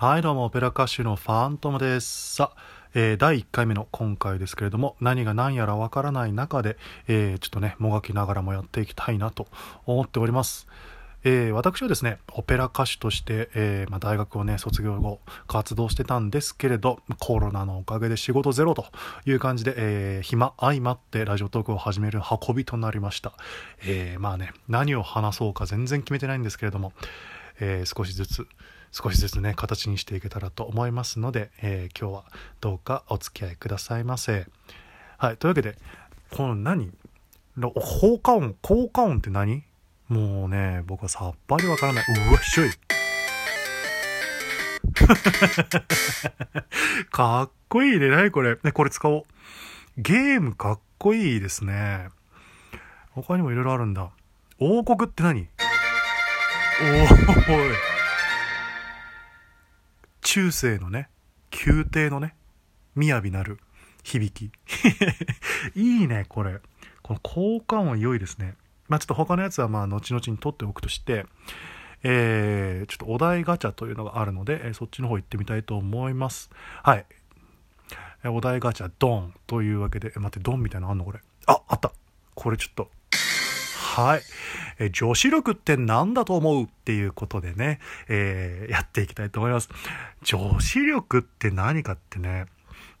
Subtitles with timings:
[0.00, 2.36] はい、どうも、オペラ歌手のファントムです。
[2.36, 2.60] さあ、
[2.94, 6.76] えー第1回目の今回ですけれども、何が何やらわからない中で、
[7.08, 9.48] えーちょっとね、もがきながらもやっていきたいなと
[9.86, 10.68] 思っております。
[11.24, 18.86] えー私はですね、オペラ歌手として、えーまあ、大学をね、卒業後、活動してたんですけれど、コロナのおかげで仕事ゼロと
[19.26, 23.32] いう感じで、えー暇相まってラジオトークを始める運びとなりました。
[23.84, 26.92] えまあね、何を話そうか全然決めてないんですけれども、
[27.58, 28.46] え少しずつ
[28.92, 32.24] 少しずつね形にしていけたらと思いますので、えー今日は
[32.60, 34.46] どうかお付き合いくださいませ。
[35.18, 35.76] はいというわけで
[36.30, 36.92] この何
[37.58, 39.64] 効果音効果音って何？
[40.08, 42.04] もうね僕はさっぱりわからない。
[42.28, 42.70] うわっしょい。
[47.10, 48.08] かっこいいね。
[48.08, 48.56] 何これ？
[48.62, 49.22] ねこれ使おう。
[49.96, 52.08] ゲームかっこいいですね。
[53.10, 54.10] 他にもいろいろあるんだ。
[54.58, 55.48] 王国って何？
[56.80, 57.08] おーい。
[60.38, 61.08] 中世のね
[61.66, 62.36] 宮廷のね
[62.96, 63.58] 雅なる
[64.04, 64.52] 響き。
[65.74, 66.60] いいねこれ。
[67.02, 68.54] この効果音良いですね。
[68.88, 71.26] まあちょっと他のやつはまあ後々に取っておくとして
[72.04, 76.50] えー、ちょっとお題ガチャというのがあるので、えーそっちの方行ってみたいと思います。
[76.84, 77.06] はい。
[78.24, 81.20] お題ガチャドンというわけで待ってドンみたいなのあんのこれ。
[81.46, 81.92] ああった。
[82.36, 82.90] これちょっと。
[84.00, 84.22] はい。
[84.78, 89.68] え女子力って何だと思うっていうことでね、えーやっていきたいと思います。
[90.22, 92.46] 女子力って何かってね、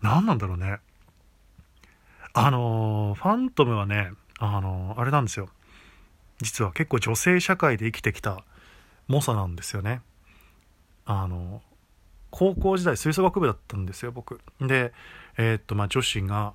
[0.00, 0.78] 何なんだろうね。
[2.32, 5.50] あのーファントムはね、あのーあれなんですよ。
[6.40, 8.42] 実は結構女性社会で生きてきた
[9.06, 10.00] 猛者なんですよね。
[11.04, 11.76] あのー
[12.30, 14.40] 高校時代吹奏楽部だったんですよ、僕。
[14.60, 14.92] で、
[15.36, 16.54] えっと、まあ、女子が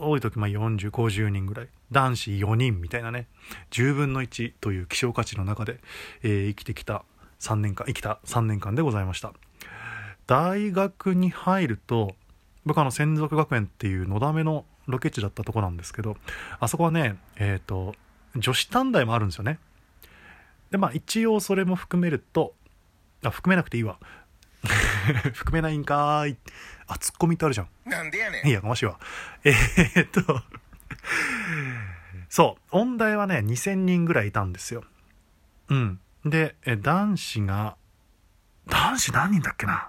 [0.00, 1.68] 多い時まあ40、50人ぐらい。
[1.92, 3.26] 男子4人みたいなね。
[3.70, 5.80] 10分の1という希少価値の中で、
[6.22, 7.04] えー生きてきた
[7.40, 9.32] 3年間、生きた3年間でございました。
[10.26, 12.14] 大学に入ると、
[12.64, 16.16] 僕あの専属学園っていうのだめのロケ地だったとこなんですけど、
[16.60, 17.94] あそこはね、えっ、と、
[18.36, 19.58] 女子短大もあるんですよね。
[20.70, 22.54] で、まあ一応それも含めると、
[23.24, 23.98] あ、含めなくていいわ。
[25.32, 26.36] 含めないんかーい。
[26.92, 27.68] あ、ツッコミってあるじゃん。
[27.88, 28.98] なんでやねんいや、かましいわ。
[29.44, 30.42] えーっと、
[32.28, 34.84] そう、音大はね、2000人ぐらいいたんですよ。
[35.68, 36.00] うん。
[36.24, 37.76] で、え男子が、
[38.68, 39.88] 男子何人だっけな？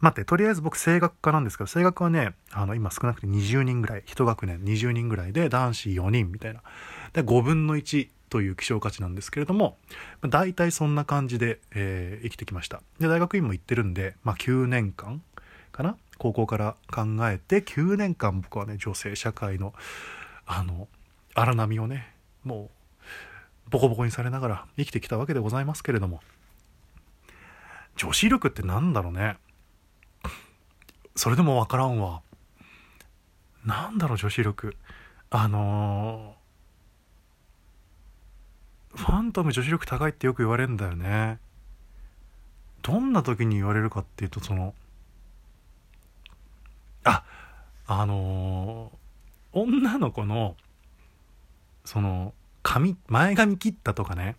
[0.00, 6.62] 待って、とりあえず僕声楽科なんですけど、声楽はね、あの、今少なくて20人ぐらい、一学年20人ぐらいで、男子4人みたいな。
[7.12, 9.76] で、5分の1という希少価値なんですけれども、
[10.22, 12.80] まあ大体そんな感じで、えー生きてきました。
[13.00, 15.20] で、大学院も行ってるんで、まあ9年間
[15.78, 15.96] かな？
[16.18, 19.72] 高校から考えて9年間僕はね女性社会の
[20.46, 20.88] あの
[21.34, 22.12] 荒波をね
[22.44, 22.70] も
[23.66, 26.20] うボコボコにされながら生きてきたわけでございますけれども。
[27.96, 29.36] 女子力ってなんだろうね。
[31.16, 32.22] それでもわからんわ。
[33.64, 34.76] なんだろう女子力。
[35.30, 36.38] あのー
[38.98, 41.38] ファントム女子力高いってよく言われるんだよね。
[42.82, 44.74] どんな時に言われるかっていうとその
[47.08, 47.24] あ
[47.86, 48.98] あのー
[49.52, 50.56] 女の子の
[51.84, 54.36] その髪前髪切ったとかね。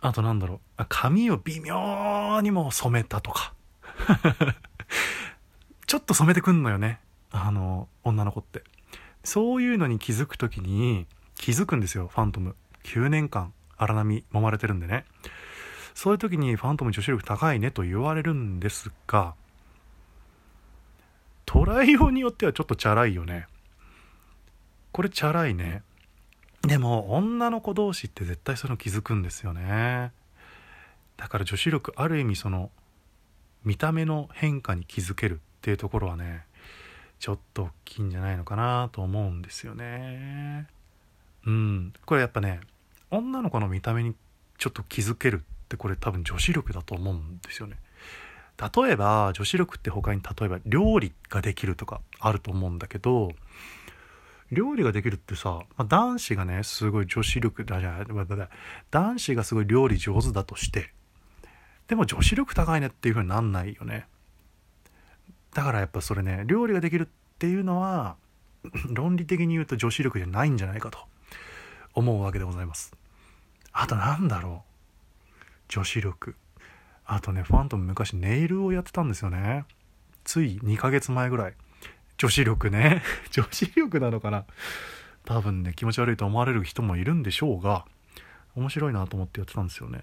[0.00, 0.84] あとなんだろう。
[0.88, 3.54] 髪を微妙にも染めたとか。
[5.86, 6.98] ちょっと染めてくんのよね。
[7.30, 8.64] あの女の子って。
[9.22, 12.56] そういうのに気づく時に気づくんですよファントム。
[12.82, 15.04] 9年間荒波揉まれてるんでね。
[15.94, 19.36] そういう時にファントム女子力高いねと言われるんですが
[21.54, 23.46] 捉えようによってはちょっとチャラいよね。
[24.90, 25.84] これチャラいね。
[26.62, 30.10] でも女の子同士って絶対その気づくんですよね。
[31.16, 32.72] だから女子力ある意味その
[33.62, 36.44] 見た目の変化に気づけるっていうところはね
[37.20, 40.66] ちょっと大きいんじゃないのかなと思うんですよね。
[41.46, 41.92] うん。
[42.04, 42.62] これやっぱね
[43.12, 44.16] 女の子の見た目に
[44.58, 47.76] ちょっと気づけるってこれ多分女子力だと思うんですよね。
[48.58, 53.32] 例えば女子力って他に例えば料理ができるとかあると思うんだけど
[54.52, 58.48] 料理ができるってさ、まあ男子がねすごい女子力だじゃあ
[58.90, 60.92] 男子がすごい料理上手だとして
[61.88, 64.06] でも女子力高いねっていう風になんないよね。
[65.52, 68.16] だからやっぱそれね料理ができるっていうのは
[68.90, 70.98] 論理的に言うと女子力じゃないんじゃないかと
[71.94, 72.92] 思うわけでございます。
[73.72, 74.74] あとなんだろう。
[75.68, 76.36] 女子力。
[77.06, 79.64] あとねファントム昔ネイルをやってたんですよね。
[80.24, 81.54] つい2ヶ月前ぐらい。
[82.16, 83.02] 女子力ね。
[83.30, 84.44] 女子力なのかな。
[85.24, 87.86] 多分ね気持ち悪いと思われる人もいるんでしょうが
[88.54, 90.02] 面白いなと思ってやってたんですよね。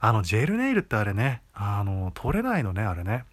[0.00, 3.24] あのジェルネイルってあれねあの取れないのねあれね。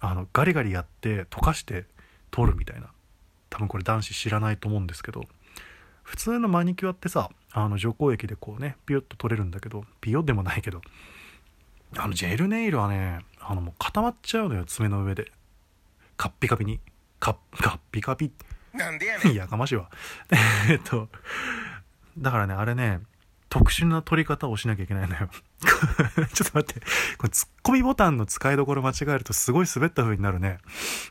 [0.00, 1.84] あのガリガリやって溶かして
[2.30, 2.88] 取るみたいな。
[3.50, 5.24] 多分これ男子知らないと思うんですけど。
[6.02, 10.80] 普通のマニキュアってさあの除光液でこうねピヨッと取れるんだけどピヨでもないけど。
[11.96, 15.30] あのジェルネイルはねあのもう固まっちゃうのよ爪の上で。
[16.16, 16.80] カッピカピに。
[17.20, 18.32] カッカッピカピ。
[18.72, 19.34] なんでやねん。
[19.36, 19.90] やかましいわ。
[20.68, 21.08] えっと
[22.18, 23.00] だからねあれね
[23.48, 25.28] 特殊な取り方をしなきゃいけないのよ。
[26.34, 26.80] ちょっと待って。
[27.16, 30.58] これツッコミボタンの使いどころ間違えるとすごい滑った風になるね。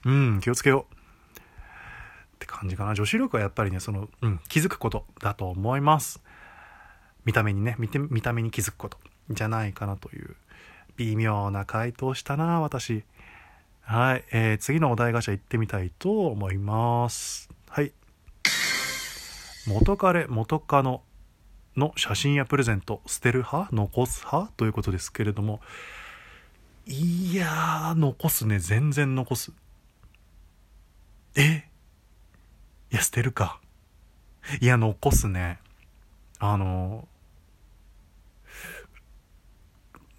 [0.03, 0.95] うん気をつけよう。
[1.35, 2.93] って感じかな。
[2.93, 6.21] 女子力はやっぱりねその、うん、気づくことだと思います。
[7.23, 8.99] 見た目にね見て見た目に気づくこと
[9.29, 10.35] じゃないかなという
[10.97, 13.03] 微妙な回答したな私。
[13.81, 17.49] はい、えー、次のお題ガチャ行ってみたいと思います。
[17.69, 17.91] はい。
[19.67, 21.01] 元彼元カノ
[21.75, 23.75] の写真やプレゼント捨てる派？
[23.75, 24.51] 残す派？
[24.57, 25.59] ということですけれども。
[26.87, 28.59] いや残すね。
[28.59, 29.51] 全然残す。
[31.35, 31.67] え？
[32.91, 33.59] いや捨てるか。
[34.61, 35.59] いや残すね。
[36.39, 37.07] あの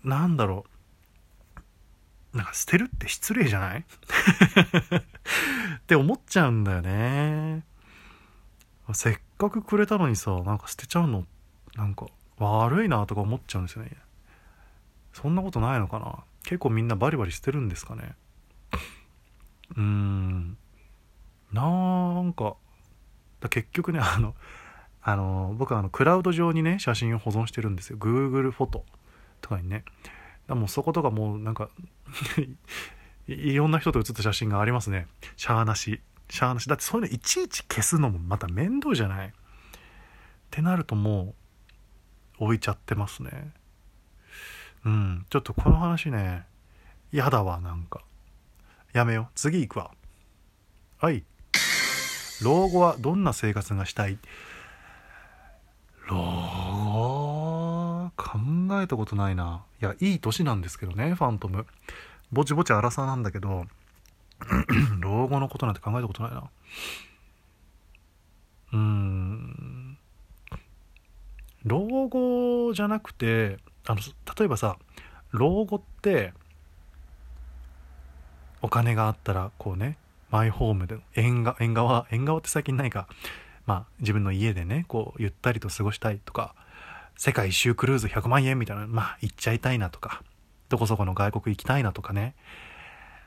[0.09, 0.65] なんだろ
[2.35, 2.37] う。
[2.37, 3.81] なんか捨てるって失礼じゃない？
[5.79, 7.65] って思っちゃうんだよね。
[8.93, 11.27] せっかくくれたのにさなんか捨てちゃうの
[11.75, 12.07] なんか
[12.39, 13.91] 悪いなとか思っちゃうんですよね。
[15.13, 16.25] そんなことないのかな？
[16.45, 18.15] 結構みんなバリバリ捨てるんですかね？
[19.77, 20.57] うーん。
[21.53, 21.63] な
[22.23, 22.57] んか
[23.51, 24.35] 結局ねあの
[25.03, 27.99] あの僕はあのクラウド上にね写真を保存してるんですよ。
[27.99, 28.85] Google フォト。
[29.47, 29.85] とかにね。
[30.49, 31.71] だもうそことかもうなんか
[33.27, 35.07] いろんな人と写った写真がありますね。
[35.37, 36.01] しゃーなし。
[36.29, 36.69] しゃーなし。
[36.69, 39.29] だってそういうのいちいち消すのもまた面倒じゃない？
[39.29, 39.33] っ
[40.51, 41.35] てなるとも
[42.41, 43.53] う置いちゃってますね。
[44.85, 45.27] うん。
[45.31, 46.45] ちょっとこの話ね。
[47.13, 48.03] やだわなんか。
[48.93, 49.33] やめよう。
[49.37, 49.93] 次行くわ。
[50.99, 51.25] はい。
[52.43, 54.19] 老後はどんな生活がしたい
[56.09, 59.65] 老後考えたことないな。
[59.81, 61.67] いやいい年なんですけどねファントム。
[62.33, 63.65] ぼちぼち荒さなんだけど
[65.01, 66.51] 老後のことなんて考えたことないな。
[68.73, 69.99] うん。
[71.65, 74.01] 老後じゃなくてあの
[74.39, 74.77] 例えばさ
[75.31, 76.33] 老後って
[78.63, 79.99] お金があったらこうね
[80.31, 83.09] マイホームで縁側縁側縁側って最近ないか。
[83.67, 86.55] まあ自分の家でねこうゆったりと過ごしたいとか。
[87.17, 90.23] 世界一周クルーズ100万円みたいなまあ行っちゃいたいなとか
[90.69, 92.35] どこそこの外国行きたいなとかね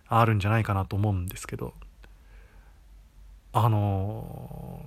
[0.07, 1.73] あるんじゃないかなと思うんですけど
[3.51, 4.85] あの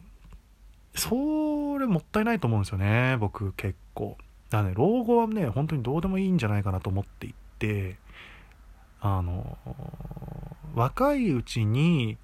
[0.95, 4.17] ー、それもったいないと思うんですよね僕結構。
[4.51, 7.97] だからね老後はね本当にどうでもいいんじゃないかなと思っていて
[9.01, 12.19] あのー、若いうちに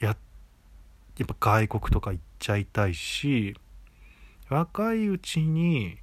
[0.00, 0.16] や
[1.18, 3.56] やっぱ外国とか行っちゃいたいし
[4.52, 5.98] 若いうちに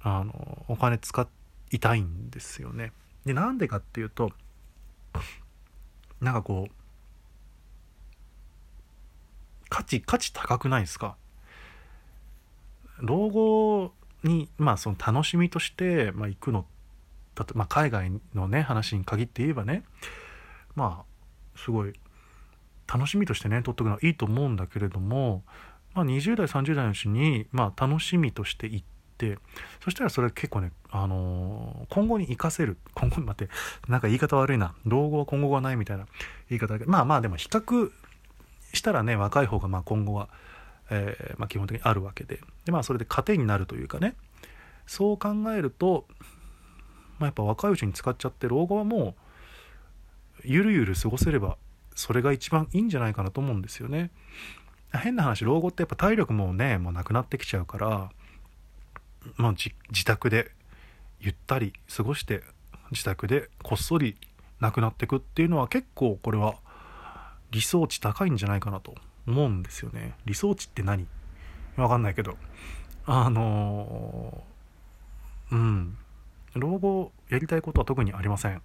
[0.00, 1.28] あのお金使
[1.70, 2.92] いたいんですよね。
[3.24, 4.32] でなんでかっていうと
[6.20, 6.72] なんかこう
[9.68, 11.16] 価値価値高くないですか？
[12.98, 16.64] 老後にまあその楽しみとして、まあ、行くの
[17.34, 19.82] だと、まあ、海外のね話に限って言えばね
[20.74, 21.92] まあすごい
[22.86, 25.42] 楽しみとしてね取っとくのはいいと思うんだけれども、
[25.96, 28.86] まあ、20代30代のうちに、まあ、楽しみとして行っ
[29.16, 29.38] て
[29.82, 33.52] そしたらそれ結構ね、あのー、今後に生かせる今後待って
[33.88, 34.74] なんか言い方悪いな。
[34.84, 36.06] 老後は今後がないみたいな
[36.50, 37.90] 言い方だけどまあまあでも比較
[38.74, 40.28] したらね若い方がまあ今後は、
[40.90, 42.40] えー、まあ、基本的にあるわけで。
[42.66, 44.14] で、まあ、それで糧になるというかね。
[44.86, 46.06] そう考えると、
[47.18, 49.14] まあ、やっぱ若いうちに使っちゃって老後はも
[50.40, 51.56] うゆるゆる過ごせれば
[51.94, 54.10] それが一番いいんじゃないかなと思うんですよね。
[54.92, 58.10] 変な話老後ってやっぱ体力もねもうなくなってきちゃうから
[59.36, 60.52] まあ、自宅で
[61.18, 62.42] ゆったり過ごして
[62.92, 64.16] 自宅でこっそり
[64.60, 66.54] 亡くなっていくっていうのは結構これは
[67.50, 68.94] 理想値高いんじゃないかなと
[69.26, 70.14] 思うんですよね。
[70.26, 71.08] 理想値って何？
[71.76, 72.36] わかんないけど。
[73.04, 75.98] あのー、うん。
[76.54, 78.62] 老後やりたいことは特にありません。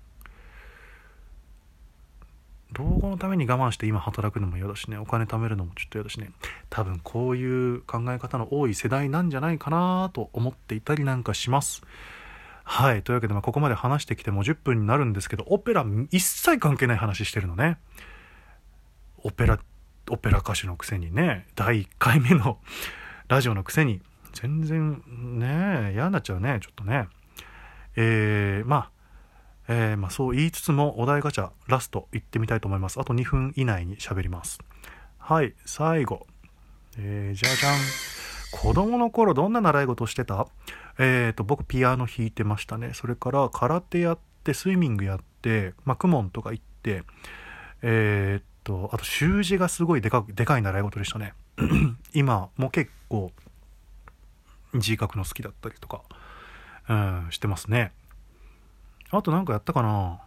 [2.74, 4.98] 老後のために我慢して今働くのも嫌だしね。
[4.98, 6.32] お金貯めるのもちょっと嫌だしね。
[6.70, 11.84] 多分こういう考え方の多い世代なんじゃないかなと思っていたりなんかします。
[12.64, 13.04] はい。
[13.04, 17.78] というわけで、まあ、ここまで話してきてもう10分になるんですけどオペラ一切関係ない話してるのね。
[19.24, 19.60] オペラ
[20.10, 21.48] オペラ歌手のくせにね。
[21.56, 22.58] 第1回目の
[23.28, 24.02] ラジオのくせに。
[24.34, 25.04] 全然
[25.40, 26.60] ね嫌になっちゃうね。
[26.62, 27.10] ちょっとね。
[27.98, 29.01] えー、まあ
[29.74, 33.00] えー、まあそう言いつつもお題ガチャラスト行ってみたいと思います。
[33.00, 34.60] あと2分以内に喋ります。
[35.18, 36.28] はい最後。
[36.98, 37.78] えー、じゃじゃん。
[38.52, 40.46] 子供の頃どんな習い事してた？
[41.00, 42.92] えっ、ー、と僕ピアノ弾いてましたね。
[42.94, 47.04] それから空手やってスイミングやってまあ公文とか行って
[47.82, 51.34] えっ、とあと習字がすごいでかでかい習い事でしたね。
[52.14, 53.32] 今も結構
[54.76, 56.02] 字書くの好きだったりとか、
[56.90, 57.94] うん、してますね。
[59.12, 60.22] あとなんかやったかな？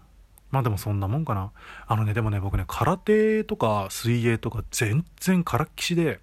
[0.51, 1.51] まあでもそんなもんかな。
[1.87, 6.21] あのね、でもね、僕ね、空手とか水泳とか全然からっきしで、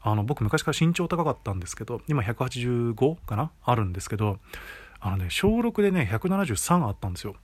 [0.00, 3.50] あの、僕昔から身長高かったんですけど、今185かな？
[3.62, 4.38] あるんですけど、
[5.00, 7.36] あのね、小6でね、173あったんですよ。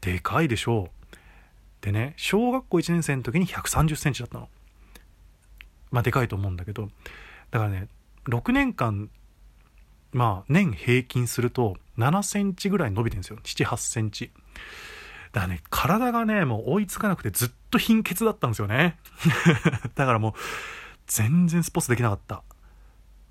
[0.00, 1.16] でかいでしょう。
[1.80, 4.48] でね、小学校1年生の時に130センチだったの。
[5.90, 6.88] まあでかいと思うんだけど、
[7.50, 7.88] だからね、
[8.26, 9.10] 6年間
[10.12, 13.38] まあ年平均すると7センチぐらい伸びてるんですよ。
[13.42, 14.30] 7、8センチ。
[15.32, 18.98] だからね体がねもう追いつかなくてずっと貧血だったんですよね。
[19.94, 20.32] だからもう
[21.06, 22.42] 全然スポーツできなかった。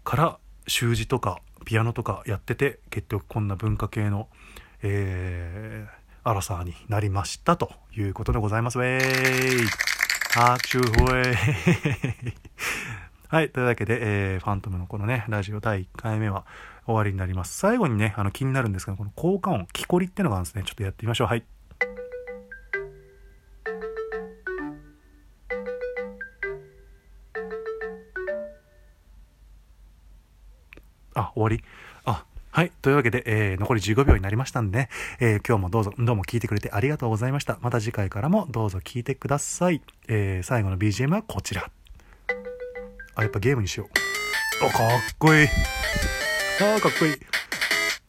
[0.04, 4.30] から習字とかピアノとかやってて結局こんな文化系の
[4.84, 8.80] えー、アラサーになりましたということでございます。
[8.80, 9.68] ウェーイ。
[10.30, 11.34] 拍手ほえ
[13.30, 13.50] はい。
[13.50, 14.00] というわけで、
[14.34, 16.46] えー、ファントムのこのね、ラジオ第1回目は
[16.86, 17.58] 終わりになります。
[17.58, 20.64] 最後にね、あの気になるんですけど、この効果音、木こりってのがあるんですね。
[20.66, 21.28] ちょっとやってみましょう。
[21.28, 21.44] はい。
[31.16, 31.62] あ、終わり
[32.06, 32.72] あ、はい。
[32.82, 37.58] というわけで、えー、残り15秒になりましたんでね、えー、今日もどうぞ、どうも聞いてくれてありがとうございました。
[37.62, 39.82] また次回からもどうぞ聞いてください。
[40.08, 41.70] えー、最後の BGM はこちら。
[43.18, 43.90] あ、やっぱゲームにしよ
[44.62, 44.66] う。
[44.66, 45.48] あ、かっこいい。
[46.62, 47.14] あー、かっこいい。